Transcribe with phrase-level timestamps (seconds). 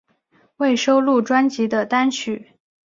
[0.57, 2.53] 未收录专辑的单曲